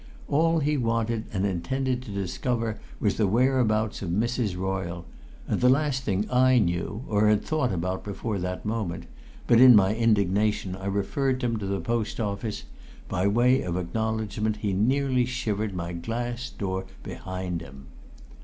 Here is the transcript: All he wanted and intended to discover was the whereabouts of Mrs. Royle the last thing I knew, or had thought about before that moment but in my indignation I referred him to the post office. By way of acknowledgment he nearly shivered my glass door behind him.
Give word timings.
All 0.27 0.57
he 0.57 0.77
wanted 0.77 1.25
and 1.31 1.45
intended 1.45 2.01
to 2.01 2.09
discover 2.09 2.79
was 2.99 3.17
the 3.17 3.27
whereabouts 3.27 4.01
of 4.01 4.09
Mrs. 4.09 4.57
Royle 4.57 5.05
the 5.47 5.69
last 5.69 6.01
thing 6.01 6.25
I 6.31 6.57
knew, 6.57 7.03
or 7.07 7.27
had 7.27 7.43
thought 7.45 7.71
about 7.71 8.03
before 8.03 8.39
that 8.39 8.65
moment 8.65 9.05
but 9.45 9.61
in 9.61 9.75
my 9.75 9.93
indignation 9.93 10.75
I 10.75 10.87
referred 10.87 11.43
him 11.43 11.57
to 11.57 11.67
the 11.67 11.79
post 11.79 12.19
office. 12.19 12.63
By 13.09 13.27
way 13.27 13.61
of 13.61 13.77
acknowledgment 13.77 14.55
he 14.55 14.73
nearly 14.73 15.25
shivered 15.25 15.75
my 15.75 15.93
glass 15.93 16.49
door 16.49 16.87
behind 17.03 17.61
him. 17.61 17.85